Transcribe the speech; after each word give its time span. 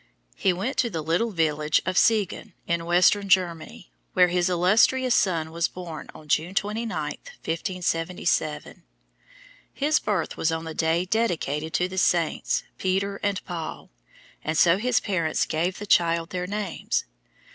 He 0.35 0.51
went 0.51 0.77
to 0.77 0.89
the 0.89 1.03
little 1.03 1.29
village 1.29 1.79
of 1.85 1.95
Siegen, 1.95 2.53
in 2.65 2.87
western 2.87 3.29
Germany, 3.29 3.91
where 4.13 4.29
his 4.29 4.49
illustrious 4.49 5.13
son 5.13 5.51
was 5.51 5.67
born 5.67 6.09
on 6.15 6.27
June 6.27 6.55
29th, 6.55 7.37
1577. 7.45 8.81
His 9.71 9.99
birth 9.99 10.37
was 10.37 10.51
on 10.51 10.63
the 10.63 10.73
day 10.73 11.05
dedicated 11.05 11.71
to 11.75 11.87
the 11.87 11.99
saints, 11.99 12.63
Peter 12.79 13.17
and 13.21 13.45
Paul, 13.45 13.91
and 14.43 14.57
so 14.57 14.77
his 14.79 14.99
parents 14.99 15.45
gave 15.45 15.77
the 15.77 15.85
child 15.85 16.31
their 16.31 16.47
names. 16.47 17.05